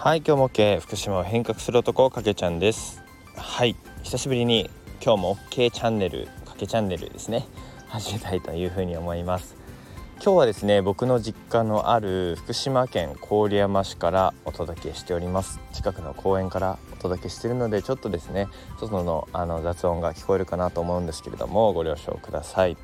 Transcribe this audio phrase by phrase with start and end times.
[0.00, 3.02] はい今日も OK 福島を変革する男かけちゃんです。
[3.34, 3.74] はい
[4.04, 4.70] 久しぶりに
[5.04, 7.48] 今日も OK チャンネルかけチャンネルですね。
[7.88, 9.56] 始めたいというふうに思います。
[10.22, 15.58] 今日はですね僕の実家のある福島県郡山市からお届けしております。
[15.72, 18.46] 近くの公園からお届けしているのでちょっとですね
[18.78, 22.76] 外のあの雑音が聞こえるかなと思うんですけれどもご了承ください。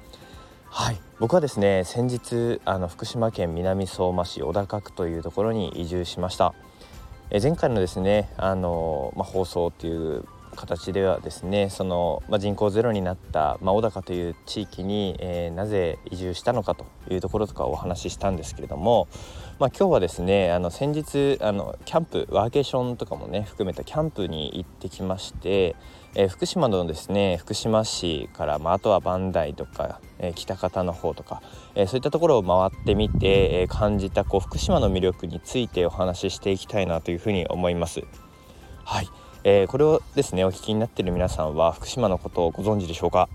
[0.64, 6.54] はい僕はですね先日あの福島県南相馬市小高区というところに移住しました。
[7.30, 19.08] え前回のですねあの、まあ、放送っていう形ではですねその、まあ、人口ゼロになった、まあ、小高という地域に、えー、なぜ移住したのかというところとかお話ししたんですけれども、
[19.58, 25.76] まあ、今日はですねあの先日あのキャンプワーケーションとかもね含めたキャンプに行ってきまして、
[26.14, 31.42] えー、福島のですね福島市から、まあ、あとは磐梯とか、えー、北方の方とか、
[31.74, 38.02] えそういったところを回ってみて、え感じたこう福島の魅力についてお話ししていきたいなというふうに思います。
[38.84, 39.08] はい
[39.46, 43.28] えー、これをですねお聞きになっている皆さんは福島のことをご存知でしょうか？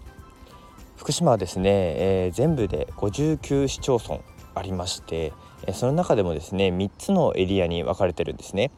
[0.97, 4.19] 福島はですね、えー、全部で59市町村
[4.55, 5.33] ありまして、
[5.67, 8.71] えー、その中でもですね3つのエリアに分かれてるんですね。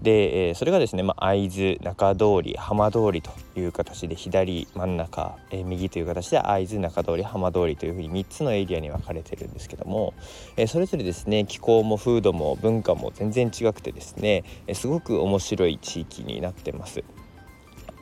[0.00, 10.14] で、え、それがですね、まあ、会津中通り浜通りという形で左真ん中、え、右という形で会津中通り浜通りというふうに3つのエリアに分かれてるんですけども、
[10.56, 17.02] え、それぞれですね気候も風土も文化も全然違くてですね、えすごく面白い地域になってます。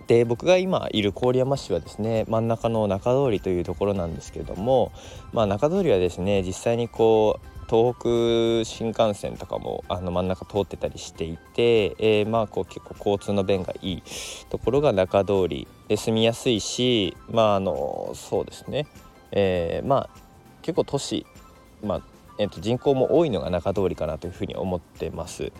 [0.06, 4.92] で僕が今いる郡山市はですね真ん中の中通りというところなんですけれども、
[5.32, 14.02] まあ、中通りはですね実際にこう東北新幹線とかもあの真ん中通ってたりしていて、えー、まあこう結構交通の便がいい
[14.48, 18.86] ところが中通りで住みやすいしまああのそうですね、
[19.32, 20.20] えー、まあ
[20.62, 21.26] 結構都市、
[21.82, 22.02] まあ
[22.38, 25.52] えー、と人口も多いのが中通りかなというふうに思ってます。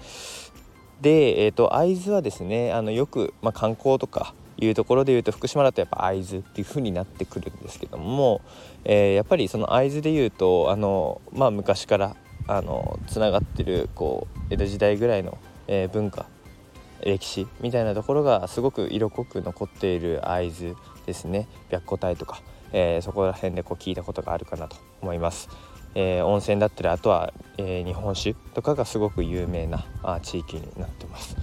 [1.00, 8.40] で、えーと、会津はですねあのよく、まあ、観光とかいうところでいうと福島だとやっぱ会津っていう風になってくるんですけども、
[8.84, 12.16] えー、やっぱりその会津でいうとあの、まあ、昔から
[12.48, 16.26] あのつながってるこう江戸時代ぐらいの、えー、文化
[17.02, 22.40] 歴史みたいなところがすごく色濃く残っている会津ですね白虎隊とか、
[22.72, 25.48] えー、そこら辺でこう聞いたことがあるかなと思います。
[25.98, 31.36] えー、温泉だったりあとは、えー、日本酒とかがすごく有名なあ地域になってます。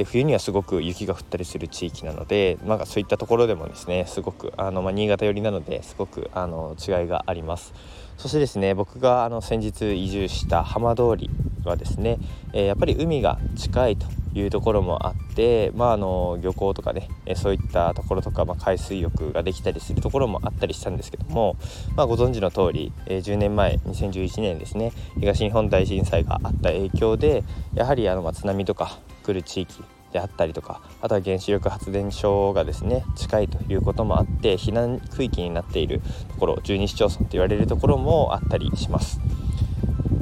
[0.00, 7.74] で冬にはすごく雪が降ったりする地域なので、まあ、そういったところでもですねすごくあの、まあ、新潟寄りなのですごくあの違いがあります。
[8.16, 11.28] そしてですね僕があの先日移住した浜通り
[11.64, 12.16] はですね、
[12.54, 21.56] えー、やっぱり海が近いというところもあって、まあ、あの漁港とかね、えそういったところとか、まあ、海水浴ができたりするところもあったりしたんですけども、
[21.96, 27.44] まあ、ご存知の通り、えー、10年前2011年ですね東日本大震災があった影響で
[27.74, 29.82] やはりあの、ま津波とか来る地域
[30.12, 39.20] であったりとかあとは原子力発電所がですね近いということもあって避難区域になっているところ12市町村と言われるところもあったりします。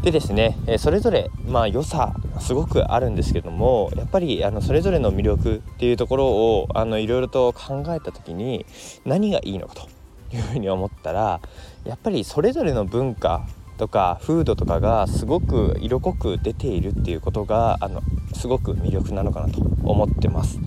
[0.03, 8.65] でですねそれぞれまあ良さすごくあるんですけどもやっぱりあのそれぞれの魅力っていうところをいろいろと考えた時に
[9.05, 9.89] 何がいいのかと
[10.35, 11.41] いうふうに思ったら
[11.85, 18.03] やっぱりそれぞれの文化とか風土とかがすごく色濃く出ているっていうことがあの
[18.39, 20.61] すごく魅力なのかなと思ってます。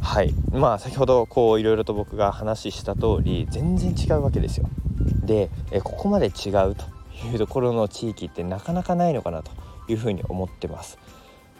[0.00, 4.68] はいまあ先ほどこういろいろと僕が話した通り全然違うわけですよ。
[5.24, 6.84] でえここまで違うと
[7.26, 9.50] いうところの地域ってなかなかないのかなと
[9.88, 10.98] いうふうに思ってます。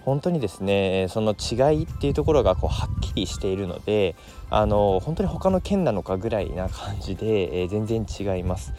[0.04, 4.14] 本当にですねその違いっていうところがこうはっきりしているので
[4.50, 8.72] あの本当に他の県なのかぐらいな感じで、えー、全然違います。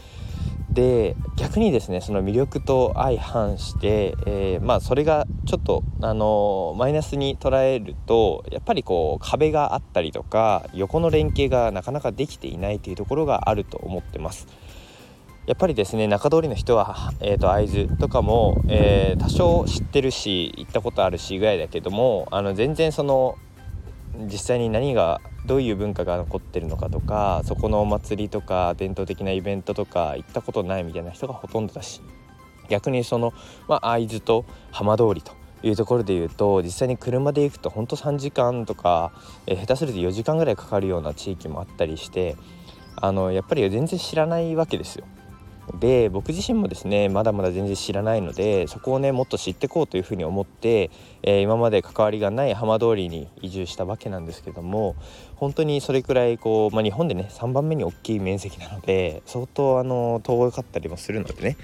[0.71, 14.47] で逆にですねその魅力と相反して、えー、まあそれがちょっとあのマイナスに捉えるとやっぱりこう壁があったりとか横の連携がなかなかできていないというところがあると思ってます。
[15.47, 23.35] やっぱりですね中通りの人は、えーと、会津とかも、えー、多少知ってるし行ったことあるしぐらいだけどもあの全然その
[24.25, 32.01] 実際に何がどういう文化が残ってるのかとかそこのお祭りとか伝統的なイベントとか行ったことないみたいな人がほとんどだし
[32.67, 33.33] 逆にその、
[33.67, 35.33] まあ、会津と浜通りと
[35.63, 39.11] いうところで言うと実際に車で行くとほんと3時間とか、
[39.47, 42.35] えー、下手すると4時間ぐらいかかるような地域もあったりして
[42.95, 45.05] あのやっぱり全然知らないわけですよ。
[45.77, 50.89] で僕自身もですねまだまだ全然知らないのでそこをねもっと知っていこうというふうに思って、
[51.21, 54.95] えー、今まで関わりがない浜通りに移住したわけなんですけども
[55.35, 61.57] 本当にそれくらいこう、まあ、日本でね3番目に大きい面積なので相当あの遠かったりもするのでね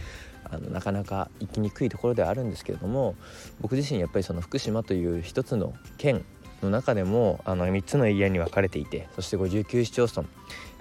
[0.44, 3.16] あのなかなか行きにくいところではあるんですけれども
[3.62, 6.24] 僕自身やっぱりその福島という一つの県
[6.62, 10.28] の中でもあの3つのエリアに分かれていてそして59市町村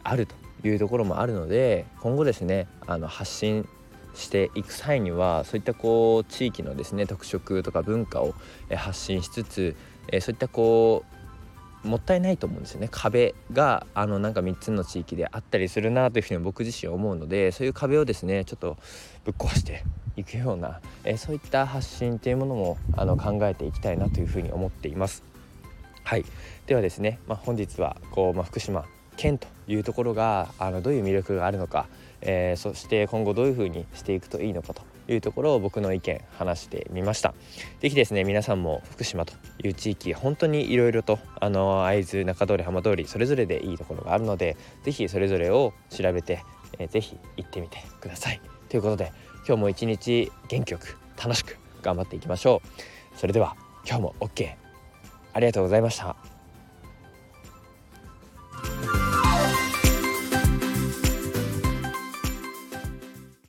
[0.03, 0.44] あると。
[0.69, 3.69] いうところもあるので今後ですねあの発信
[4.14, 8.34] していく際にはそういったこう地域のですね特色とか文化を
[8.75, 9.76] 発信しつつ
[10.20, 11.14] そういったこう
[11.88, 18.78] もったいないと思うんですよね壁があのなんか3つの地域であったりするなというふうに僕自身思うのでそういう壁をですねちょっと
[19.25, 19.84] ぶっ壊して
[20.17, 25.25] いくような、えそういった発信というものもあの考えていきたいなというふうに思っています。
[26.05, 26.25] はい
[26.67, 28.84] ではですね、まあ、本日はこう、まあ、福島
[29.16, 31.87] 県というところがあのどういう魅力があるのか、
[32.20, 37.34] えー、そして今後どういうふうにしていくといいのかというところを僕の意見話してみました。
[37.81, 46.43] 是非ですね皆さんも福島という地域本当にいろいろとあの会津中通り浜通りそれぞれでいいところがあるので是非それぞれを調べて、
[46.78, 48.40] えー、ぜひ行ってみてください。
[48.69, 49.12] ということで
[49.46, 53.19] 今日も一日元気よく楽しく頑張っていきましょう。
[53.19, 53.56] それでは
[53.87, 54.55] 今日も OK
[55.32, 56.33] ありがとうございました。